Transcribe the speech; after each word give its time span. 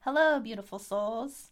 Hello, 0.00 0.38
beautiful 0.38 0.78
souls. 0.78 1.50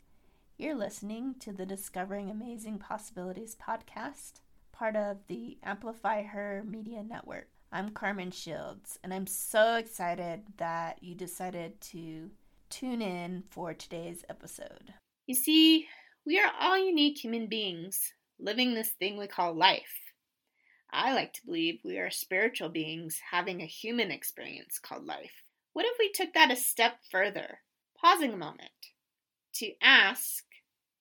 You're 0.58 0.74
listening 0.74 1.36
to 1.40 1.52
the 1.52 1.64
Discovering 1.64 2.30
Amazing 2.30 2.78
Possibilities 2.78 3.56
podcast, 3.56 4.40
part 4.72 4.94
of 4.94 5.26
the 5.26 5.58
Amplify 5.62 6.22
Her 6.22 6.62
Media 6.64 7.02
Network. 7.02 7.48
I'm 7.72 7.90
Carmen 7.90 8.30
Shields, 8.30 8.98
and 9.02 9.12
I'm 9.12 9.26
so 9.26 9.76
excited 9.76 10.42
that 10.58 11.02
you 11.02 11.14
decided 11.14 11.80
to 11.80 12.30
tune 12.70 13.02
in 13.02 13.44
for 13.50 13.72
today's 13.74 14.24
episode. 14.28 14.94
You 15.26 15.34
see, 15.34 15.88
we 16.26 16.38
are 16.38 16.52
all 16.60 16.78
unique 16.78 17.18
human 17.18 17.46
beings 17.48 18.12
living 18.38 18.74
this 18.74 18.90
thing 18.90 19.18
we 19.18 19.26
call 19.26 19.54
life. 19.54 19.98
I 20.92 21.14
like 21.14 21.32
to 21.32 21.46
believe 21.46 21.80
we 21.82 21.98
are 21.98 22.10
spiritual 22.10 22.68
beings 22.68 23.18
having 23.30 23.62
a 23.62 23.66
human 23.66 24.10
experience 24.10 24.78
called 24.78 25.06
life. 25.06 25.42
What 25.72 25.86
if 25.86 25.96
we 25.98 26.12
took 26.12 26.34
that 26.34 26.52
a 26.52 26.56
step 26.56 26.98
further? 27.10 27.58
pausing 28.02 28.32
a 28.32 28.36
moment 28.36 28.70
to 29.54 29.70
ask 29.80 30.44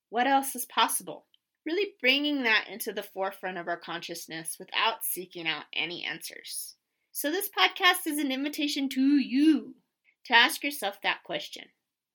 what 0.08 0.26
else 0.26 0.54
is 0.54 0.64
possible. 0.66 1.26
Really 1.64 1.92
bringing 2.00 2.42
that 2.42 2.66
into 2.70 2.92
the 2.92 3.02
forefront 3.02 3.58
of 3.58 3.68
our 3.68 3.76
consciousness 3.76 4.56
without 4.58 5.04
seeking 5.04 5.46
out 5.46 5.64
any 5.72 6.04
answers. 6.04 6.74
So, 7.12 7.30
this 7.30 7.48
podcast 7.48 8.06
is 8.06 8.18
an 8.18 8.32
invitation 8.32 8.88
to 8.90 9.18
you 9.18 9.74
to 10.24 10.34
ask 10.34 10.64
yourself 10.64 11.00
that 11.02 11.22
question 11.24 11.64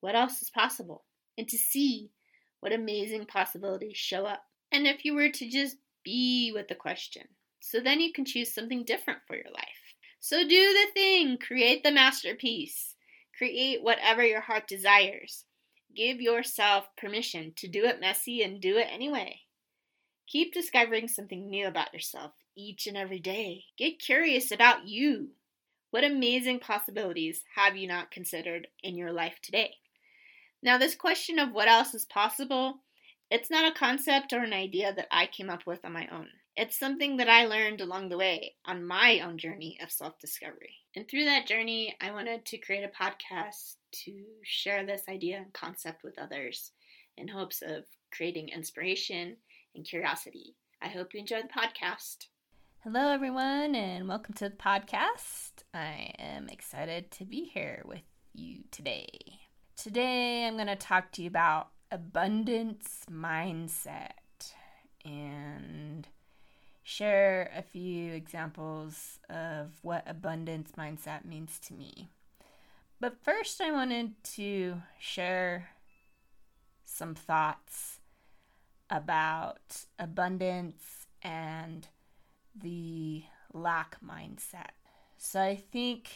what 0.02 0.16
else 0.16 0.42
is 0.42 0.50
possible? 0.50 1.06
And 1.38 1.48
to 1.48 1.58
see 1.58 2.12
what 2.60 2.74
amazing 2.74 3.26
possibilities 3.26 3.98
show 3.98 4.26
up. 4.26 4.44
And 4.72 4.88
if 4.88 5.06
you 5.06 5.14
were 5.14 5.30
to 5.30 5.50
just 5.50 5.78
be 6.04 6.52
with 6.54 6.68
the 6.68 6.76
question, 6.76 7.24
so 7.60 7.80
then 7.80 8.00
you 8.00 8.12
can 8.12 8.26
choose 8.26 8.54
something 8.54 8.84
different 8.84 9.20
for 9.28 9.36
your 9.36 9.52
life. 9.54 9.96
So, 10.20 10.42
do 10.42 10.48
the 10.50 10.88
thing, 10.94 11.38
create 11.38 11.84
the 11.84 11.92
masterpiece. 11.92 12.96
Create 13.38 13.84
whatever 13.84 14.26
your 14.26 14.42
heart 14.42 14.68
desires. 14.68 15.46
Give 15.98 16.22
yourself 16.22 16.86
permission 16.96 17.54
to 17.56 17.68
do 17.68 17.84
it 17.86 18.00
messy 18.00 18.44
and 18.44 18.62
do 18.62 18.78
it 18.78 18.86
anyway. 18.92 19.42
Keep 20.28 20.54
discovering 20.54 21.08
something 21.08 21.50
new 21.50 21.66
about 21.66 21.92
yourself 21.92 22.34
each 22.56 22.86
and 22.86 22.96
every 22.96 23.18
day. 23.18 23.64
Get 23.80 23.98
curious 23.98 24.52
about 24.52 24.88
you. 24.88 25.30
What 25.90 26.04
amazing 26.04 26.60
possibilities 26.60 27.42
have 27.56 27.76
you 27.76 27.88
not 27.88 28.12
considered 28.12 28.68
in 28.84 28.96
your 28.96 29.12
life 29.12 29.40
today? 29.42 29.78
Now, 30.62 30.78
this 30.78 30.94
question 30.94 31.40
of 31.40 31.52
what 31.52 31.68
else 31.68 31.96
is 31.96 32.06
possible, 32.06 32.76
it's 33.32 33.50
not 33.50 33.66
a 33.72 33.76
concept 33.76 34.34
or 34.34 34.44
an 34.44 34.54
idea 34.54 34.94
that 34.94 35.08
I 35.10 35.26
came 35.26 35.50
up 35.50 35.66
with 35.66 35.84
on 35.84 35.94
my 35.94 36.08
own. 36.12 36.28
It's 36.56 36.78
something 36.78 37.18
that 37.18 37.30
I 37.30 37.46
learned 37.46 37.82
along 37.82 38.10
the 38.10 38.18
way 38.18 38.54
on 38.66 38.86
my 38.86 39.20
own 39.22 39.40
journey 39.40 39.80
of 39.82 39.92
self 39.92 40.20
discovery. 40.20 40.76
And 40.96 41.08
through 41.08 41.26
that 41.26 41.48
journey, 41.48 41.96
I 42.00 42.12
wanted 42.12 42.46
to 42.46 42.60
create 42.60 42.84
a 42.84 43.04
podcast 43.04 43.78
to 44.06 44.14
share 44.44 44.86
this 44.86 45.04
idea 45.10 45.38
and 45.38 45.54
concept 45.54 46.04
with 46.04 46.20
others 46.20 46.72
in 47.18 47.28
hopes 47.28 47.62
of 47.62 47.86
creating 48.12 48.50
inspiration 48.50 49.36
and 49.76 49.86
curiosity. 49.86 50.56
I 50.82 50.88
hope 50.90 51.14
you 51.14 51.20
enjoy 51.20 51.42
the 51.42 51.48
podcast. 51.48 52.28
Hello, 52.84 53.10
everyone, 53.10 53.76
and 53.76 54.08
welcome 54.08 54.36
to 54.36 54.50
the 54.50 54.56
podcast. 54.56 55.64
I 55.74 56.14
am 56.20 56.48
excited 56.50 57.10
to 57.12 57.26
be 57.26 57.46
here 57.46 57.82
with 57.86 58.04
you 58.34 58.64
today. 58.72 59.10
Today, 59.76 60.46
I'm 60.46 60.56
going 60.56 60.68
to 60.68 60.76
talk 60.76 61.12
to 61.14 61.24
you 61.24 61.28
about 61.28 61.70
abundance 61.92 63.02
mindset 63.12 64.12
and 65.04 66.08
share 66.84 67.52
a 67.56 67.64
few 67.64 68.14
examples 68.14 69.20
of 69.30 69.72
what 69.82 70.04
abundance 70.06 70.74
mindset 70.78 71.26
means 71.26 71.60
to 71.66 71.74
me. 71.74 72.12
But 73.00 73.24
first, 73.24 73.62
I 73.62 73.72
wanted 73.72 74.24
to 74.36 74.82
share 75.00 75.70
some 76.84 77.14
thoughts 77.14 78.00
about 78.90 79.86
abundance 80.00 81.08
and 81.22 81.88
the 82.56 83.24
lack 83.54 83.98
mindset. 84.04 84.72
So, 85.18 85.42
I 85.42 85.56
think 85.56 86.10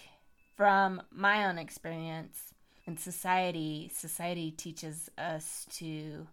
from 0.55 1.03
my 1.11 1.45
own 1.45 1.59
experience 1.59 2.53
in 2.85 2.97
society, 2.97 3.91
society 3.93 4.51
teaches 4.51 5.09
us 5.17 5.67
to 5.73 6.27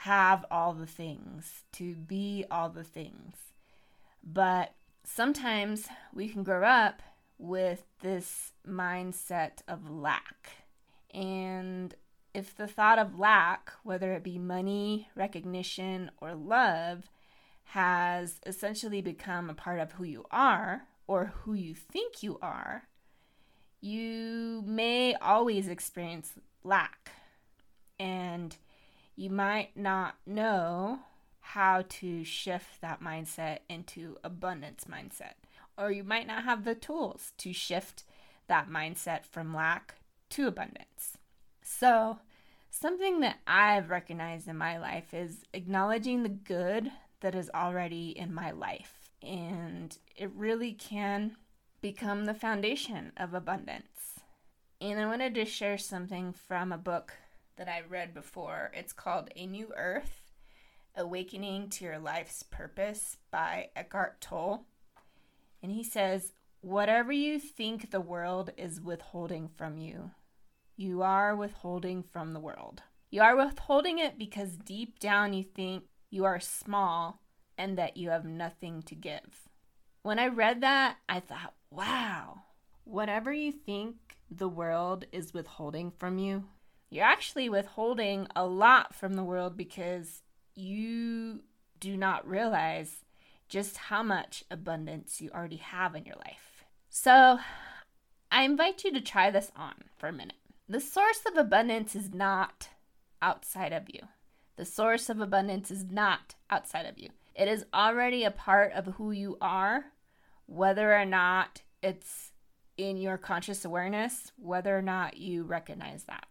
have 0.00 0.44
all 0.50 0.72
the 0.72 0.86
things, 0.86 1.62
to 1.72 1.94
be 1.94 2.44
all 2.50 2.68
the 2.68 2.84
things. 2.84 3.36
But 4.22 4.74
sometimes 5.04 5.86
we 6.12 6.28
can 6.28 6.42
grow 6.42 6.64
up 6.64 7.00
with 7.38 7.84
this 8.00 8.52
mindset 8.66 9.62
of 9.68 9.90
lack. 9.90 10.50
And 11.12 11.94
if 12.34 12.54
the 12.54 12.66
thought 12.66 12.98
of 12.98 13.18
lack, 13.18 13.72
whether 13.82 14.12
it 14.12 14.22
be 14.22 14.38
money, 14.38 15.08
recognition, 15.14 16.10
or 16.20 16.34
love, 16.34 17.10
has 17.70 18.40
essentially 18.46 19.00
become 19.00 19.50
a 19.50 19.54
part 19.54 19.80
of 19.80 19.92
who 19.92 20.04
you 20.04 20.24
are 20.30 20.82
or 21.06 21.32
who 21.42 21.54
you 21.54 21.74
think 21.74 22.22
you 22.22 22.38
are, 22.40 22.84
you 23.80 24.62
may 24.66 25.14
always 25.14 25.68
experience 25.68 26.32
lack. 26.64 27.10
And 27.98 28.56
you 29.14 29.30
might 29.30 29.76
not 29.76 30.16
know 30.26 31.00
how 31.40 31.84
to 31.88 32.24
shift 32.24 32.80
that 32.82 33.00
mindset 33.00 33.60
into 33.68 34.18
abundance 34.22 34.84
mindset 34.90 35.34
or 35.78 35.90
you 35.90 36.04
might 36.04 36.26
not 36.26 36.44
have 36.44 36.64
the 36.64 36.74
tools 36.74 37.32
to 37.38 37.52
shift 37.52 38.04
that 38.48 38.68
mindset 38.68 39.24
from 39.24 39.54
lack 39.54 39.96
to 40.30 40.46
abundance. 40.46 41.18
So, 41.62 42.18
something 42.70 43.20
that 43.20 43.38
I've 43.46 43.90
recognized 43.90 44.48
in 44.48 44.56
my 44.56 44.78
life 44.78 45.12
is 45.12 45.44
acknowledging 45.52 46.22
the 46.22 46.28
good 46.28 46.90
that 47.20 47.34
is 47.34 47.50
already 47.54 48.10
in 48.10 48.32
my 48.32 48.50
life. 48.50 49.10
And 49.22 49.96
it 50.14 50.30
really 50.34 50.72
can 50.72 51.36
become 51.80 52.24
the 52.24 52.34
foundation 52.34 53.12
of 53.16 53.34
abundance. 53.34 54.20
And 54.80 55.00
I 55.00 55.06
wanted 55.06 55.34
to 55.34 55.44
share 55.44 55.78
something 55.78 56.32
from 56.32 56.70
a 56.70 56.78
book 56.78 57.14
that 57.56 57.68
I 57.68 57.82
read 57.88 58.12
before. 58.12 58.70
It's 58.74 58.92
called 58.92 59.30
A 59.34 59.46
New 59.46 59.72
Earth 59.76 60.22
Awakening 60.94 61.70
to 61.70 61.84
Your 61.84 61.98
Life's 61.98 62.42
Purpose 62.42 63.16
by 63.30 63.70
Eckhart 63.74 64.20
Tolle. 64.20 64.66
And 65.66 65.74
he 65.74 65.82
says, 65.82 66.32
Whatever 66.60 67.10
you 67.10 67.40
think 67.40 67.90
the 67.90 68.00
world 68.00 68.50
is 68.56 68.80
withholding 68.80 69.48
from 69.48 69.78
you, 69.78 70.12
you 70.76 71.02
are 71.02 71.34
withholding 71.34 72.04
from 72.04 72.34
the 72.34 72.38
world. 72.38 72.84
You 73.10 73.22
are 73.22 73.34
withholding 73.34 73.98
it 73.98 74.16
because 74.16 74.56
deep 74.56 75.00
down 75.00 75.32
you 75.32 75.42
think 75.42 75.82
you 76.08 76.24
are 76.24 76.38
small 76.38 77.20
and 77.58 77.76
that 77.76 77.96
you 77.96 78.10
have 78.10 78.24
nothing 78.24 78.80
to 78.82 78.94
give. 78.94 79.48
When 80.02 80.20
I 80.20 80.28
read 80.28 80.60
that, 80.60 80.98
I 81.08 81.18
thought, 81.18 81.54
wow, 81.68 82.42
whatever 82.84 83.32
you 83.32 83.50
think 83.50 83.96
the 84.30 84.48
world 84.48 85.06
is 85.10 85.34
withholding 85.34 85.90
from 85.98 86.18
you, 86.18 86.44
you're 86.90 87.04
actually 87.04 87.48
withholding 87.48 88.28
a 88.36 88.46
lot 88.46 88.94
from 88.94 89.14
the 89.14 89.24
world 89.24 89.56
because 89.56 90.22
you 90.54 91.40
do 91.80 91.96
not 91.96 92.24
realize 92.24 92.98
just 93.48 93.76
how 93.76 94.02
much 94.02 94.44
abundance 94.50 95.20
you 95.20 95.30
already 95.30 95.56
have 95.56 95.94
in 95.94 96.04
your 96.04 96.16
life. 96.16 96.64
So, 96.88 97.38
I 98.30 98.42
invite 98.42 98.84
you 98.84 98.92
to 98.92 99.00
try 99.00 99.30
this 99.30 99.52
on 99.56 99.74
for 99.96 100.08
a 100.08 100.12
minute. 100.12 100.36
The 100.68 100.80
source 100.80 101.20
of 101.26 101.36
abundance 101.36 101.94
is 101.94 102.12
not 102.12 102.68
outside 103.22 103.72
of 103.72 103.84
you. 103.92 104.00
The 104.56 104.64
source 104.64 105.08
of 105.08 105.20
abundance 105.20 105.70
is 105.70 105.84
not 105.84 106.34
outside 106.50 106.86
of 106.86 106.98
you. 106.98 107.10
It 107.34 107.48
is 107.48 107.64
already 107.72 108.24
a 108.24 108.30
part 108.30 108.72
of 108.72 108.94
who 108.94 109.10
you 109.10 109.36
are, 109.40 109.86
whether 110.46 110.94
or 110.94 111.04
not 111.04 111.62
it's 111.82 112.32
in 112.76 112.96
your 112.96 113.18
conscious 113.18 113.64
awareness, 113.64 114.32
whether 114.36 114.76
or 114.76 114.82
not 114.82 115.18
you 115.18 115.44
recognize 115.44 116.04
that 116.04 116.26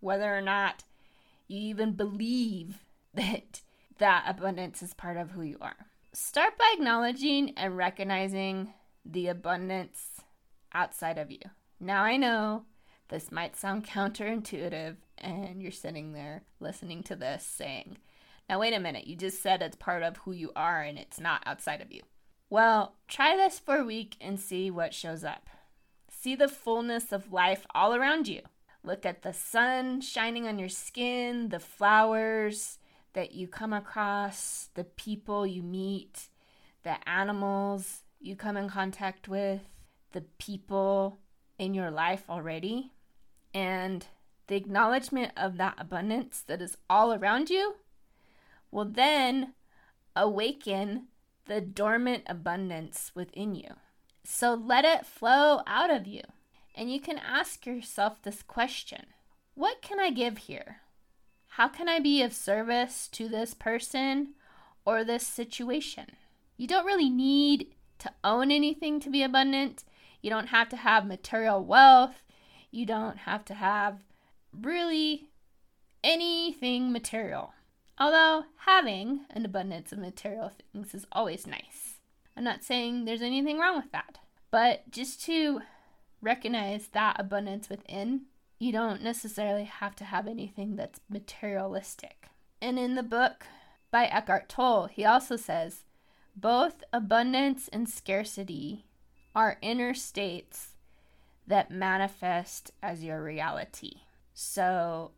whether 0.00 0.36
or 0.36 0.40
not 0.40 0.84
you 1.48 1.58
even 1.58 1.92
believe 1.92 2.84
that 3.14 3.60
that 3.98 4.24
abundance 4.26 4.82
is 4.82 4.94
part 4.94 5.16
of 5.16 5.30
who 5.30 5.42
you 5.42 5.58
are. 5.60 5.86
Start 6.18 6.56
by 6.56 6.72
acknowledging 6.74 7.52
and 7.58 7.76
recognizing 7.76 8.72
the 9.04 9.26
abundance 9.26 10.22
outside 10.72 11.18
of 11.18 11.30
you. 11.30 11.40
Now, 11.78 12.04
I 12.04 12.16
know 12.16 12.64
this 13.10 13.30
might 13.30 13.54
sound 13.54 13.86
counterintuitive, 13.86 14.96
and 15.18 15.60
you're 15.60 15.70
sitting 15.70 16.14
there 16.14 16.44
listening 16.58 17.02
to 17.02 17.16
this 17.16 17.44
saying, 17.44 17.98
Now, 18.48 18.60
wait 18.60 18.72
a 18.72 18.80
minute, 18.80 19.06
you 19.06 19.14
just 19.14 19.42
said 19.42 19.60
it's 19.60 19.76
part 19.76 20.02
of 20.02 20.16
who 20.16 20.32
you 20.32 20.52
are 20.56 20.80
and 20.80 20.98
it's 20.98 21.20
not 21.20 21.42
outside 21.44 21.82
of 21.82 21.92
you. 21.92 22.00
Well, 22.48 22.94
try 23.08 23.36
this 23.36 23.58
for 23.58 23.76
a 23.76 23.84
week 23.84 24.16
and 24.18 24.40
see 24.40 24.70
what 24.70 24.94
shows 24.94 25.22
up. 25.22 25.50
See 26.08 26.34
the 26.34 26.48
fullness 26.48 27.12
of 27.12 27.30
life 27.30 27.66
all 27.74 27.94
around 27.94 28.26
you. 28.26 28.40
Look 28.82 29.04
at 29.04 29.20
the 29.20 29.34
sun 29.34 30.00
shining 30.00 30.48
on 30.48 30.58
your 30.58 30.70
skin, 30.70 31.50
the 31.50 31.60
flowers 31.60 32.78
that 33.16 33.32
you 33.32 33.48
come 33.48 33.72
across, 33.72 34.68
the 34.74 34.84
people 34.84 35.46
you 35.46 35.62
meet, 35.62 36.28
the 36.82 36.96
animals 37.08 38.02
you 38.20 38.36
come 38.36 38.58
in 38.58 38.68
contact 38.68 39.26
with, 39.26 39.62
the 40.12 40.20
people 40.36 41.18
in 41.58 41.72
your 41.72 41.90
life 41.90 42.24
already, 42.28 42.92
and 43.54 44.04
the 44.48 44.54
acknowledgement 44.54 45.32
of 45.34 45.56
that 45.56 45.76
abundance 45.78 46.44
that 46.46 46.60
is 46.60 46.76
all 46.90 47.14
around 47.14 47.48
you 47.48 47.76
will 48.70 48.84
then 48.84 49.54
awaken 50.14 51.06
the 51.46 51.62
dormant 51.62 52.22
abundance 52.26 53.12
within 53.14 53.54
you. 53.54 53.76
So 54.24 54.52
let 54.52 54.84
it 54.84 55.06
flow 55.06 55.62
out 55.66 55.90
of 55.90 56.06
you. 56.06 56.20
And 56.74 56.92
you 56.92 57.00
can 57.00 57.16
ask 57.16 57.64
yourself 57.64 58.20
this 58.20 58.42
question 58.42 59.06
What 59.54 59.80
can 59.80 59.98
I 59.98 60.10
give 60.10 60.36
here? 60.36 60.82
How 61.56 61.68
can 61.68 61.88
I 61.88 62.00
be 62.00 62.20
of 62.20 62.34
service 62.34 63.08
to 63.12 63.30
this 63.30 63.54
person 63.54 64.34
or 64.84 65.02
this 65.02 65.26
situation? 65.26 66.04
You 66.58 66.66
don't 66.66 66.84
really 66.84 67.08
need 67.08 67.68
to 68.00 68.12
own 68.22 68.50
anything 68.50 69.00
to 69.00 69.08
be 69.08 69.22
abundant. 69.22 69.82
You 70.20 70.28
don't 70.28 70.48
have 70.48 70.68
to 70.68 70.76
have 70.76 71.06
material 71.06 71.64
wealth. 71.64 72.22
You 72.70 72.84
don't 72.84 73.20
have 73.20 73.42
to 73.46 73.54
have 73.54 74.00
really 74.52 75.30
anything 76.04 76.92
material. 76.92 77.54
Although 77.98 78.44
having 78.66 79.20
an 79.30 79.46
abundance 79.46 79.92
of 79.92 79.98
material 79.98 80.52
things 80.74 80.94
is 80.94 81.06
always 81.10 81.46
nice. 81.46 82.00
I'm 82.36 82.44
not 82.44 82.64
saying 82.64 83.06
there's 83.06 83.22
anything 83.22 83.58
wrong 83.58 83.76
with 83.76 83.90
that, 83.92 84.18
but 84.50 84.90
just 84.90 85.24
to 85.24 85.62
recognize 86.20 86.88
that 86.88 87.16
abundance 87.18 87.70
within, 87.70 88.26
you 88.58 88.72
don't 88.72 89.02
necessarily 89.02 89.64
have 89.64 89.94
to 89.96 90.04
have 90.04 90.26
anything 90.26 90.76
that's 90.76 91.00
materialistic. 91.08 92.28
And 92.60 92.78
in 92.78 92.94
the 92.94 93.02
book 93.02 93.46
by 93.90 94.06
Eckhart 94.06 94.48
Tolle, 94.48 94.86
he 94.86 95.04
also 95.04 95.36
says 95.36 95.84
both 96.34 96.84
abundance 96.92 97.68
and 97.72 97.88
scarcity 97.88 98.84
are 99.34 99.58
inner 99.62 99.94
states 99.94 100.74
that 101.46 101.70
manifest 101.70 102.70
as 102.82 103.04
your 103.04 103.22
reality. 103.22 104.00
So, 104.34 105.12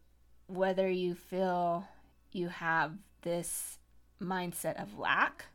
whether 0.46 0.88
you 0.88 1.14
feel 1.14 1.86
you 2.32 2.48
have 2.48 2.92
this 3.22 3.78
mindset 4.20 4.80
of 4.80 4.98
lack 4.98 5.46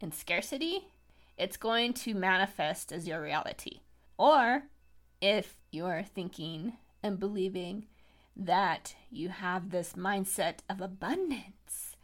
and 0.00 0.14
scarcity, 0.14 0.88
it's 1.36 1.56
going 1.56 1.94
to 1.94 2.14
manifest 2.14 2.92
as 2.92 3.08
your 3.08 3.20
reality. 3.20 3.80
Or 4.16 4.64
if 5.20 5.56
you're 5.70 6.02
thinking 6.02 6.74
and 7.04 7.20
believing 7.20 7.84
that 8.34 8.94
you 9.10 9.28
have 9.28 9.70
this 9.70 9.92
mindset 9.92 10.60
of 10.68 10.80
abundance, 10.80 11.96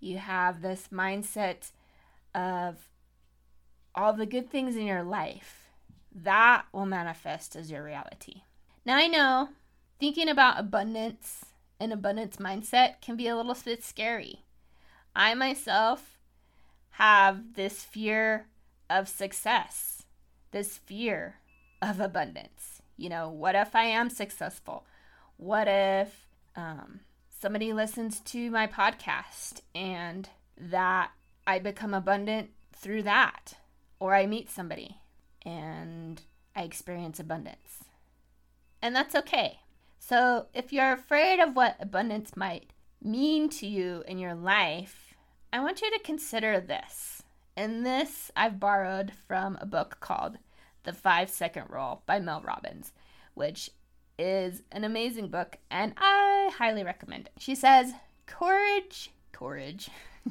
you 0.00 0.18
have 0.18 0.60
this 0.60 0.88
mindset 0.92 1.70
of 2.34 2.88
all 3.94 4.12
the 4.12 4.26
good 4.26 4.50
things 4.50 4.76
in 4.76 4.84
your 4.84 5.04
life, 5.04 5.68
that 6.12 6.64
will 6.72 6.84
manifest 6.84 7.54
as 7.54 7.70
your 7.70 7.84
reality. 7.84 8.42
Now, 8.84 8.96
I 8.96 9.06
know 9.06 9.50
thinking 10.00 10.28
about 10.28 10.58
abundance 10.58 11.44
and 11.78 11.92
abundance 11.92 12.36
mindset 12.36 13.00
can 13.00 13.16
be 13.16 13.28
a 13.28 13.36
little 13.36 13.56
bit 13.64 13.84
scary. 13.84 14.44
I 15.14 15.34
myself 15.34 16.18
have 16.92 17.54
this 17.54 17.84
fear 17.84 18.46
of 18.88 19.08
success, 19.08 20.02
this 20.50 20.76
fear 20.76 21.36
of 21.80 22.00
abundance. 22.00 22.69
You 23.00 23.08
know, 23.08 23.30
what 23.30 23.54
if 23.54 23.74
I 23.74 23.84
am 23.84 24.10
successful? 24.10 24.84
What 25.38 25.66
if 25.68 26.26
um, 26.54 27.00
somebody 27.30 27.72
listens 27.72 28.20
to 28.20 28.50
my 28.50 28.66
podcast 28.66 29.62
and 29.74 30.28
that 30.58 31.12
I 31.46 31.60
become 31.60 31.94
abundant 31.94 32.50
through 32.74 33.04
that? 33.04 33.54
Or 34.00 34.14
I 34.14 34.26
meet 34.26 34.50
somebody 34.50 34.98
and 35.46 36.20
I 36.54 36.64
experience 36.64 37.18
abundance. 37.18 37.84
And 38.82 38.94
that's 38.94 39.14
okay. 39.14 39.60
So, 39.98 40.48
if 40.52 40.70
you're 40.70 40.92
afraid 40.92 41.40
of 41.40 41.56
what 41.56 41.76
abundance 41.80 42.36
might 42.36 42.70
mean 43.02 43.48
to 43.48 43.66
you 43.66 44.04
in 44.06 44.18
your 44.18 44.34
life, 44.34 45.14
I 45.54 45.60
want 45.60 45.80
you 45.80 45.90
to 45.90 46.04
consider 46.04 46.60
this. 46.60 47.22
And 47.56 47.86
this 47.86 48.30
I've 48.36 48.60
borrowed 48.60 49.12
from 49.26 49.56
a 49.58 49.66
book 49.66 49.96
called 50.00 50.36
The 50.84 50.92
Five 50.92 51.30
Second 51.30 51.66
Rule 51.68 52.02
by 52.06 52.20
Mel 52.20 52.42
Robbins, 52.42 52.92
which 53.34 53.70
is 54.18 54.62
an 54.72 54.84
amazing 54.84 55.28
book 55.28 55.56
and 55.70 55.94
I 55.96 56.50
highly 56.56 56.84
recommend 56.84 57.26
it. 57.26 57.32
She 57.38 57.54
says, 57.54 57.92
Courage, 58.26 59.10
courage, 59.32 59.90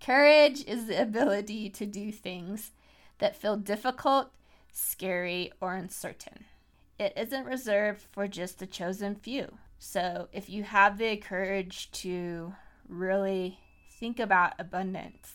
courage 0.00 0.64
is 0.66 0.86
the 0.86 1.00
ability 1.00 1.70
to 1.70 1.86
do 1.86 2.10
things 2.10 2.72
that 3.18 3.36
feel 3.36 3.56
difficult, 3.56 4.30
scary, 4.72 5.52
or 5.60 5.74
uncertain 5.74 6.44
it 6.98 7.12
isn't 7.16 7.44
reserved 7.44 8.02
for 8.12 8.28
just 8.28 8.58
the 8.58 8.66
chosen 8.66 9.14
few. 9.14 9.58
So 9.78 10.28
if 10.32 10.48
you 10.48 10.62
have 10.62 10.98
the 10.98 11.16
courage 11.16 11.90
to 11.92 12.54
really 12.88 13.58
think 13.98 14.20
about 14.20 14.54
abundance 14.58 15.34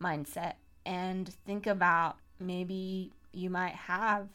mindset 0.00 0.54
and 0.84 1.28
think 1.46 1.66
about 1.66 2.16
maybe 2.38 3.12
you 3.32 3.50
might 3.50 3.74
have 3.74 4.28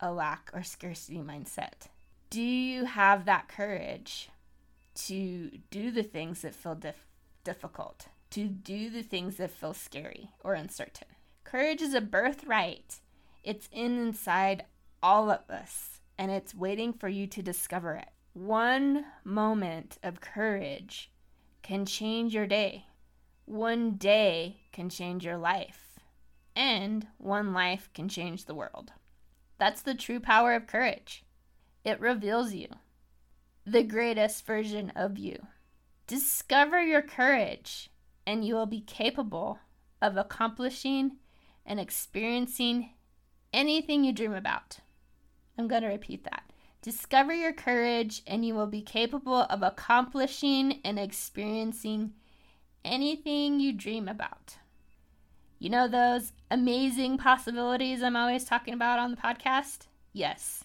a 0.00 0.12
lack 0.12 0.50
or 0.52 0.62
scarcity 0.62 1.18
mindset. 1.18 1.88
Do 2.30 2.42
you 2.42 2.84
have 2.84 3.24
that 3.24 3.48
courage 3.48 4.28
to 5.06 5.50
do 5.70 5.90
the 5.90 6.02
things 6.02 6.42
that 6.42 6.54
feel 6.54 6.74
dif- 6.74 7.06
difficult, 7.44 8.08
to 8.30 8.46
do 8.46 8.90
the 8.90 9.02
things 9.02 9.36
that 9.36 9.50
feel 9.50 9.74
scary 9.74 10.30
or 10.44 10.54
uncertain? 10.54 11.08
Courage 11.44 11.80
is 11.80 11.94
a 11.94 12.00
birthright. 12.00 13.00
It's 13.42 13.68
in 13.72 13.98
inside 13.98 14.64
all 15.02 15.30
of 15.30 15.48
us 15.48 16.00
and 16.18 16.30
it's 16.30 16.54
waiting 16.54 16.92
for 16.92 17.08
you 17.08 17.26
to 17.28 17.42
discover 17.42 17.94
it. 17.94 18.08
One 18.34 19.04
moment 19.24 19.98
of 20.02 20.20
courage 20.20 21.10
can 21.62 21.86
change 21.86 22.34
your 22.34 22.46
day. 22.46 22.86
One 23.46 23.92
day 23.92 24.60
can 24.72 24.90
change 24.90 25.24
your 25.24 25.38
life. 25.38 25.87
And 26.58 27.06
one 27.18 27.52
life 27.52 27.88
can 27.94 28.08
change 28.08 28.44
the 28.46 28.54
world. 28.54 28.90
That's 29.58 29.80
the 29.80 29.94
true 29.94 30.18
power 30.18 30.54
of 30.54 30.66
courage. 30.66 31.22
It 31.84 32.00
reveals 32.00 32.52
you, 32.52 32.66
the 33.64 33.84
greatest 33.84 34.44
version 34.44 34.90
of 34.96 35.18
you. 35.18 35.46
Discover 36.08 36.82
your 36.82 37.00
courage, 37.00 37.90
and 38.26 38.44
you 38.44 38.56
will 38.56 38.66
be 38.66 38.80
capable 38.80 39.60
of 40.02 40.16
accomplishing 40.16 41.18
and 41.64 41.78
experiencing 41.78 42.90
anything 43.52 44.02
you 44.02 44.12
dream 44.12 44.34
about. 44.34 44.78
I'm 45.56 45.68
going 45.68 45.82
to 45.82 45.88
repeat 45.88 46.24
that. 46.24 46.50
Discover 46.82 47.34
your 47.34 47.52
courage, 47.52 48.22
and 48.26 48.44
you 48.44 48.54
will 48.54 48.66
be 48.66 48.82
capable 48.82 49.42
of 49.42 49.62
accomplishing 49.62 50.80
and 50.84 50.98
experiencing 50.98 52.14
anything 52.84 53.60
you 53.60 53.72
dream 53.72 54.08
about. 54.08 54.56
You 55.58 55.70
know 55.70 55.88
those 55.88 56.32
amazing 56.50 57.18
possibilities 57.18 58.02
I'm 58.02 58.16
always 58.16 58.44
talking 58.44 58.74
about 58.74 58.98
on 58.98 59.10
the 59.10 59.16
podcast? 59.16 59.86
Yes, 60.12 60.64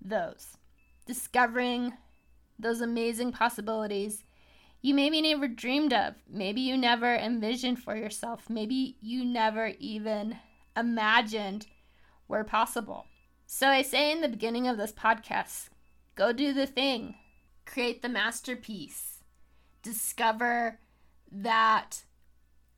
those. 0.00 0.56
Discovering 1.06 1.94
those 2.58 2.80
amazing 2.80 3.32
possibilities 3.32 4.24
you 4.82 4.94
maybe 4.94 5.20
never 5.20 5.48
dreamed 5.48 5.92
of. 5.92 6.14
Maybe 6.28 6.60
you 6.60 6.76
never 6.76 7.14
envisioned 7.14 7.82
for 7.82 7.96
yourself. 7.96 8.48
Maybe 8.48 8.96
you 9.00 9.24
never 9.24 9.72
even 9.80 10.38
imagined 10.76 11.66
were 12.28 12.44
possible. 12.44 13.06
So 13.46 13.68
I 13.68 13.82
say 13.82 14.12
in 14.12 14.20
the 14.20 14.28
beginning 14.28 14.68
of 14.68 14.76
this 14.76 14.92
podcast 14.92 15.70
go 16.14 16.32
do 16.32 16.52
the 16.52 16.66
thing, 16.66 17.16
create 17.64 18.02
the 18.02 18.08
masterpiece, 18.08 19.24
discover 19.82 20.78
that 21.32 22.04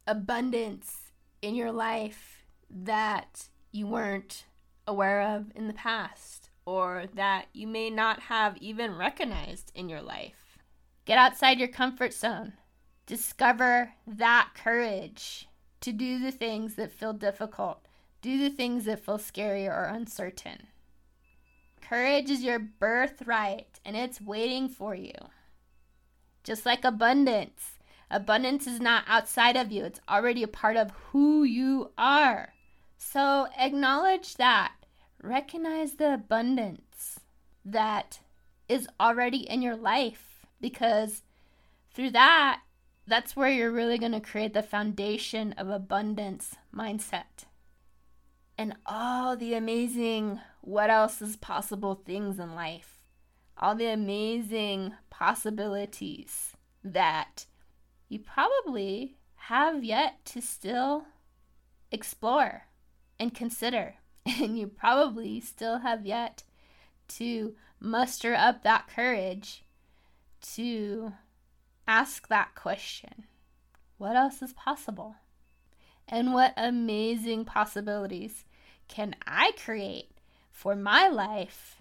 abundance 0.07 0.98
in 1.43 1.55
your 1.55 1.73
life 1.73 2.45
that 2.71 3.49
you 3.73 3.87
weren't 3.87 4.45
aware 4.87 5.23
of 5.23 5.53
in 5.55 5.67
the 5.67 5.75
past 5.75 6.51
or 6.65 7.05
that 7.15 7.47
you 7.53 7.67
may 7.67 7.91
not 7.91 8.21
have 8.21 8.57
even 8.59 8.97
recognized 8.97 9.73
in 9.75 9.89
your 9.89 10.03
life. 10.03 10.59
Get 11.05 11.19
outside 11.19 11.59
your 11.59 11.69
comfort 11.69 12.13
zone. 12.13 12.55
Discover 13.07 13.93
that 14.07 14.51
courage 14.55 15.49
to 15.81 15.93
do 15.93 16.19
the 16.19 16.33
things 16.33 16.75
that 16.75 16.93
feel 16.93 17.13
difficult 17.13 17.89
do 18.21 18.39
the 18.39 18.51
things 18.51 18.85
that 18.85 19.05
feel 19.05 19.19
scary 19.19 19.67
or 19.67 19.85
uncertain. 19.85 20.67
Courage 21.81 22.31
is 22.31 22.43
your 22.43 22.59
birthright 22.59 23.81
and 23.85 23.97
it's 23.97 24.21
waiting 24.21 24.69
for 24.69 24.95
you. 24.95 25.15
Just 26.43 26.67
like 26.67 26.85
abundance. 26.85 27.78
Abundance 28.11 28.67
is 28.67 28.81
not 28.81 29.05
outside 29.07 29.57
of 29.57 29.71
you, 29.71 29.85
it's 29.85 30.01
already 30.09 30.43
a 30.43 30.49
part 30.49 30.77
of 30.77 30.91
who 31.11 31.43
you 31.45 31.91
are. 31.99 32.55
So 32.97 33.49
acknowledge 33.59 34.37
that. 34.37 34.73
Recognize 35.23 35.95
the 35.95 36.15
abundance 36.15 37.21
that 37.65 38.21
is 38.69 38.89
already 39.01 39.39
in 39.39 39.63
your 39.63 39.77
life 39.77 40.47
because 40.61 41.23
through 41.93 42.11
that, 42.11 42.61
that's 43.07 43.35
where 43.35 43.49
you're 43.49 43.73
really 43.73 43.99
going 43.99 44.13
to 44.13 44.21
create 44.21 44.55
the 44.55 44.63
foundation 44.63 45.53
of 45.55 45.69
abundance 45.69 46.55
mindset 46.75 47.47
and 48.59 48.75
all 48.85 49.37
the 49.37 49.55
amazing 49.55 50.41
what 50.61 50.91
else 50.91 51.23
is 51.23 51.37
possible 51.37 51.95
things 51.95 52.41
in 52.41 52.57
life. 52.57 53.05
All 53.57 53.77
the 53.77 53.87
amazing 53.87 54.95
possibilities 55.11 56.53
that 56.83 57.47
you 58.09 58.19
probably 58.19 59.17
have 59.35 59.85
yet 59.85 60.25
to 60.27 60.41
still 60.41 61.07
explore 61.91 62.65
and 63.19 63.35
consider. 63.35 63.95
And 64.41 64.59
you 64.59 64.67
probably 64.67 65.41
still 65.41 65.79
have 65.79 66.05
yet 66.05 66.43
to 67.17 67.55
muster 67.81 68.35
up 68.35 68.63
that 68.63 68.87
courage 68.87 69.65
to 70.55 71.15
ask 71.87 72.29
that 72.29 72.55
question 72.55 73.25
What 73.97 74.17
else 74.17 74.43
is 74.43 74.53
possible? 74.53 75.17
And 76.07 76.35
what 76.35 76.53
amazing 76.59 77.47
possibilities 77.47 78.45
can 78.87 79.17
I 79.27 79.53
create 79.53 80.11
for 80.51 80.77
my 80.77 81.09
life 81.09 81.81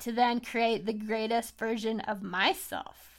to 0.00 0.10
then 0.10 0.40
create 0.40 0.86
the 0.86 0.92
greatest 0.92 1.56
version 1.56 2.00
of 2.00 2.22
myself 2.22 3.15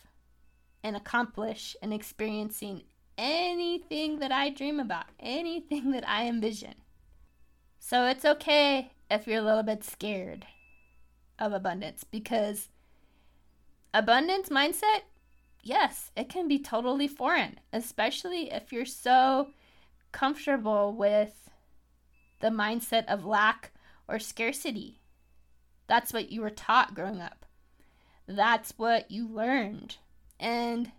and 0.87 0.95
accomplish 0.95 1.75
and 1.81 1.93
experiencing 1.93 2.83
anything 3.17 4.19
that 4.19 4.31
I 4.31 4.49
dream 4.49 4.79
about, 4.79 5.05
anything 5.19 5.91
that 5.91 6.07
I 6.07 6.27
envision. 6.27 6.75
So 7.79 8.05
it's 8.05 8.25
okay 8.25 8.91
if 9.09 9.27
you're 9.27 9.41
a 9.41 9.45
little 9.45 9.63
bit 9.63 9.83
scared 9.83 10.45
of 11.39 11.53
abundance 11.53 12.03
because 12.03 12.69
abundance 13.93 14.49
mindset, 14.49 15.01
yes, 15.61 16.11
it 16.15 16.29
can 16.29 16.47
be 16.47 16.59
totally 16.59 17.07
foreign, 17.07 17.59
especially 17.73 18.51
if 18.51 18.71
you're 18.71 18.85
so 18.85 19.49
comfortable 20.11 20.93
with 20.93 21.49
the 22.39 22.49
mindset 22.49 23.05
of 23.07 23.25
lack 23.25 23.71
or 24.07 24.19
scarcity. 24.19 24.99
That's 25.87 26.13
what 26.13 26.31
you 26.31 26.41
were 26.41 26.49
taught 26.49 26.95
growing 26.95 27.21
up. 27.21 27.45
That's 28.27 28.73
what 28.77 29.09
you 29.09 29.27
learned. 29.27 29.97
And 30.39 30.91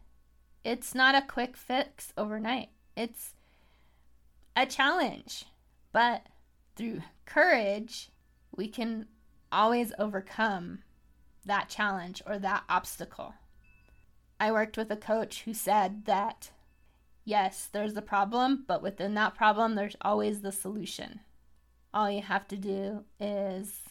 it's 0.65 0.95
not 0.95 1.15
a 1.15 1.27
quick 1.27 1.57
fix 1.57 2.13
overnight, 2.17 2.71
it's 2.97 3.35
a 4.57 4.67
challenge. 4.67 5.45
But 5.93 6.27
through 6.77 7.03
courage, 7.25 8.11
we 8.55 8.69
can 8.69 9.07
always 9.51 9.93
overcome 9.99 10.81
that 11.45 11.69
challenge 11.69 12.23
or 12.27 12.39
that 12.39 12.65
obstacle. 12.69 13.35
I 14.39 14.53
worked 14.53 14.77
with 14.77 14.91
a 14.91 14.97
coach 14.97 15.43
who 15.43 15.55
said 15.55 16.05
that 16.05 16.51
yes, 17.25 17.69
there's 17.71 17.97
a 17.97 18.03
problem, 18.03 18.65
but 18.67 18.83
within 18.83 19.15
that 19.15 19.35
problem, 19.35 19.75
there's 19.75 19.97
always 20.01 20.41
the 20.41 20.53
solution 20.53 21.21
all 21.93 22.11
you 22.11 22.23
have 22.23 22.47
to 22.49 22.57
do 22.57 23.05
is 23.19 23.83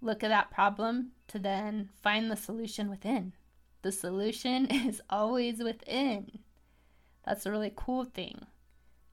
look 0.00 0.24
at 0.24 0.28
that 0.28 0.50
problem 0.50 1.12
to 1.28 1.38
then 1.38 1.90
find 2.02 2.30
the 2.30 2.36
solution 2.36 2.88
within. 2.88 3.32
The 3.82 3.92
solution 3.92 4.66
is 4.70 5.00
always 5.10 5.62
within. 5.62 6.40
That's 7.24 7.46
a 7.46 7.50
really 7.50 7.72
cool 7.74 8.04
thing. 8.04 8.46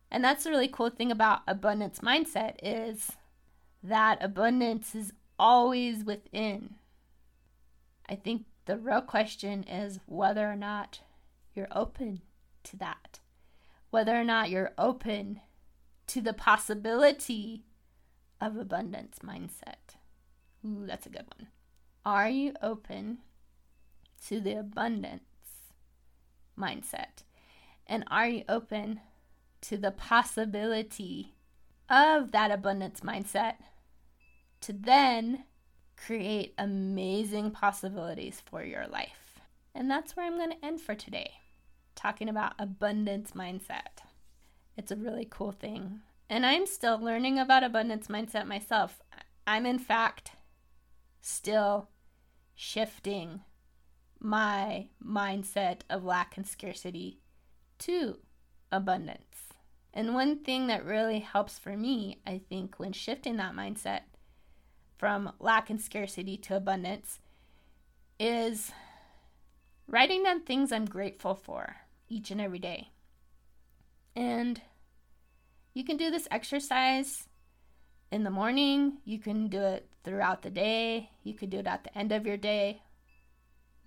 And 0.10 0.24
that's 0.24 0.46
the 0.46 0.50
really 0.50 0.70
cool 0.70 0.90
thing 0.90 1.12
about 1.12 1.42
abundance 1.48 2.00
mindset 2.00 2.56
is 2.64 3.12
that 3.84 4.18
abundance 4.22 4.96
is 4.96 5.14
always 5.38 6.04
within. 6.04 6.76
I 8.10 8.16
think 8.16 8.46
the 8.66 8.78
real 8.78 9.02
question 9.02 9.64
is 9.64 10.00
whether 10.06 10.50
or 10.50 10.56
not 10.56 11.02
you're 11.54 11.68
open 11.72 12.22
to 12.64 12.78
that. 12.78 13.20
Whether 13.90 14.16
or 14.20 14.24
not 14.24 14.50
you're 14.50 14.74
open 14.78 15.42
to 16.08 16.22
the 16.22 16.34
possibility 16.34 17.64
of 18.40 18.58
abundance 18.58 19.20
mindset. 19.24 19.96
Ooh, 20.66 20.86
that's 20.86 21.06
a 21.06 21.10
good 21.10 21.26
one. 21.38 21.48
Are 22.06 22.30
you 22.30 22.54
open 22.62 23.20
to 24.28 24.40
the 24.40 24.60
abundance 24.60 25.24
mindset? 26.58 27.24
And 27.86 28.04
are 28.10 28.28
you 28.28 28.44
open 28.50 29.00
to 29.62 29.78
the 29.78 29.92
possibility 29.92 31.34
of 31.90 32.32
that 32.32 32.52
abundance 32.52 33.02
mindset 33.02 33.56
to 34.62 34.74
then 34.74 35.46
create 35.96 36.54
amazing 36.58 37.52
possibilities 37.52 38.42
for 38.46 38.64
your 38.64 38.88
life? 38.88 39.40
And 39.74 39.90
that's 39.90 40.16
where 40.16 40.26
I'm 40.26 40.38
going 40.38 40.52
to 40.52 40.66
end 40.66 40.82
for 40.82 40.96
today, 40.96 41.32
talking 41.96 42.28
about 42.28 42.54
abundance 42.60 43.32
mindset. 43.32 44.04
It's 44.76 44.92
a 44.92 44.96
really 44.96 45.28
cool 45.30 45.52
thing. 45.52 46.02
And 46.30 46.46
I'm 46.46 46.66
still 46.66 47.00
learning 47.00 47.40
about 47.40 47.64
abundance 47.64 48.08
mindset 48.08 48.48
myself. 48.48 49.02
I'm, 49.46 49.66
in 49.66 49.80
fact, 49.80 50.32
still 51.22 51.90
shifting 52.54 53.42
my 54.20 54.88
mindset 55.06 55.82
of 55.90 56.04
lack 56.04 56.38
and 56.38 56.48
scarcity 56.48 57.20
to 57.80 58.18
abundance. 58.72 59.54
And 59.94 60.14
one 60.14 60.40
thing 60.44 60.68
that 60.68 60.86
really 60.86 61.20
helps 61.20 61.58
for 61.58 61.76
me, 61.76 62.20
I 62.26 62.42
think, 62.50 62.76
when 62.78 62.94
shifting 62.94 63.38
that 63.38 63.56
mindset 63.56 64.02
from 64.98 65.32
lack 65.40 65.70
and 65.70 65.82
scarcity 65.82 66.38
to 66.38 66.56
abundance 66.56 67.20
is 68.20 68.72
writing 69.88 70.24
down 70.24 70.42
things 70.42 70.72
I'm 70.72 70.86
grateful 70.86 71.36
for 71.36 71.78
each 72.10 72.32
and 72.32 72.42
every 72.42 72.60
day. 72.60 72.90
And 74.16 74.62
you 75.74 75.84
can 75.84 75.98
do 75.98 76.10
this 76.10 76.28
exercise 76.32 77.28
in 78.12 78.24
the 78.24 78.30
morning, 78.30 79.00
you 79.04 79.20
can 79.20 79.48
do 79.48 79.62
it 79.62 79.90
throughout 80.04 80.42
the 80.42 80.50
day, 80.50 81.10
you 81.24 81.34
could 81.34 81.50
do 81.50 81.60
it 81.60 81.68
at 81.68 81.84
the 81.84 81.98
end 81.98 82.12
of 82.12 82.26
your 82.26 82.38
day, 82.38 82.82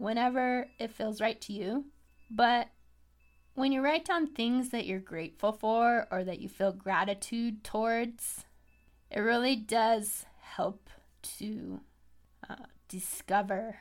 whenever 0.00 0.66
it 0.78 0.90
feels 0.90 1.20
right 1.20 1.38
to 1.42 1.52
you. 1.52 1.84
But 2.30 2.68
when 3.54 3.70
you 3.70 3.82
write 3.82 4.06
down 4.06 4.28
things 4.28 4.70
that 4.70 4.86
you're 4.86 4.98
grateful 4.98 5.52
for 5.52 6.08
or 6.10 6.24
that 6.24 6.40
you 6.40 6.48
feel 6.48 6.72
gratitude 6.72 7.62
towards, 7.62 8.46
it 9.10 9.20
really 9.20 9.56
does 9.56 10.24
help 10.40 10.88
to 11.38 11.80
uh, 12.48 12.64
discover 12.88 13.76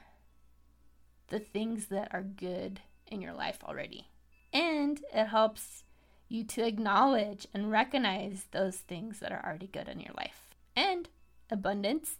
the 1.29 1.39
things 1.39 1.85
that 1.85 2.09
are 2.11 2.23
good 2.23 2.81
in 3.07 3.21
your 3.21 3.33
life 3.33 3.59
already. 3.63 4.09
And 4.51 4.99
it 5.13 5.27
helps 5.27 5.85
you 6.27 6.43
to 6.43 6.67
acknowledge 6.67 7.47
and 7.53 7.71
recognize 7.71 8.47
those 8.51 8.75
things 8.75 9.19
that 9.19 9.31
are 9.31 9.43
already 9.45 9.67
good 9.67 9.88
in 9.88 10.01
your 10.01 10.13
life. 10.17 10.49
And 10.75 11.07
abundance 11.49 12.17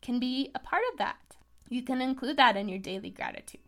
can 0.00 0.20
be 0.20 0.52
a 0.54 0.60
part 0.60 0.82
of 0.92 0.98
that. 0.98 1.37
You 1.68 1.82
can 1.82 2.00
include 2.00 2.36
that 2.38 2.56
in 2.56 2.68
your 2.68 2.78
daily 2.78 3.10
gratitude. 3.10 3.60